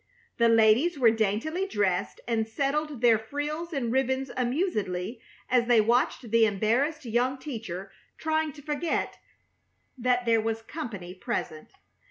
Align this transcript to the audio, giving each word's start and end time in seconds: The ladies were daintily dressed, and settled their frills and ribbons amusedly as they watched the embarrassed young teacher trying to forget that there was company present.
The 0.39 0.49
ladies 0.49 0.97
were 0.97 1.11
daintily 1.11 1.67
dressed, 1.67 2.21
and 2.27 2.47
settled 2.47 3.01
their 3.01 3.19
frills 3.19 3.71
and 3.71 3.91
ribbons 3.91 4.31
amusedly 4.35 5.21
as 5.47 5.67
they 5.67 5.79
watched 5.79 6.31
the 6.31 6.47
embarrassed 6.47 7.05
young 7.05 7.37
teacher 7.37 7.91
trying 8.17 8.51
to 8.53 8.63
forget 8.63 9.19
that 9.99 10.25
there 10.25 10.41
was 10.41 10.63
company 10.63 11.13
present. 11.13 11.73